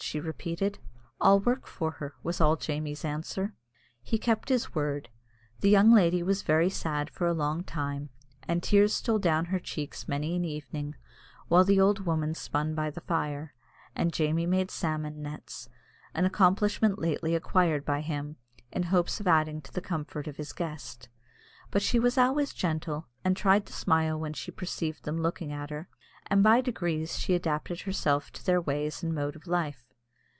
she 0.03 0.19
repeated. 0.19 0.79
"I'll 1.21 1.39
work 1.39 1.67
for 1.67 1.91
her," 1.91 2.15
was 2.21 2.41
all 2.41 2.57
Jamie's 2.57 3.05
answer. 3.05 3.53
He 4.01 4.17
kept 4.17 4.49
his 4.49 4.75
word. 4.75 5.07
The 5.61 5.69
young 5.69 5.93
lady 5.93 6.21
was 6.21 6.41
very 6.41 6.69
sad 6.69 7.09
for 7.09 7.27
a 7.27 7.33
long 7.33 7.63
time, 7.63 8.09
and 8.45 8.61
tears 8.61 8.93
stole 8.93 9.19
down 9.19 9.45
her 9.45 9.59
cheeks 9.59 10.09
many 10.09 10.35
an 10.35 10.43
evening 10.43 10.95
while 11.47 11.63
the 11.63 11.79
old 11.79 12.05
woman 12.05 12.33
spun 12.33 12.75
by 12.75 12.89
the 12.89 12.99
fire, 12.99 13.53
and 13.95 14.11
Jamie 14.11 14.47
made 14.47 14.69
salmon 14.69 15.21
nets, 15.21 15.69
an 16.13 16.25
accomplishment 16.25 16.99
lately 16.99 17.33
acquired 17.33 17.85
by 17.85 18.01
him, 18.01 18.35
in 18.71 18.83
hopes 18.83 19.21
of 19.21 19.27
adding 19.27 19.61
to 19.61 19.71
the 19.71 19.81
comfort 19.81 20.27
of 20.27 20.35
his 20.37 20.51
guest 20.51 21.07
But 21.69 21.83
she 21.83 21.99
was 21.99 22.17
always 22.17 22.53
gentle, 22.53 23.07
and 23.23 23.37
tried 23.37 23.65
to 23.67 23.71
smile 23.71 24.19
when 24.19 24.33
she 24.33 24.51
perceived 24.51 25.03
them 25.05 25.21
looking 25.21 25.53
at 25.53 25.69
her; 25.69 25.87
and 26.27 26.43
by 26.43 26.59
degrees 26.59 27.17
she 27.17 27.33
adapted 27.33 27.81
herself 27.81 28.29
to 28.31 28.45
their 28.45 28.59
ways 28.59 29.03
and 29.03 29.15
mode 29.15 29.37
of 29.37 29.47
life. 29.47 29.85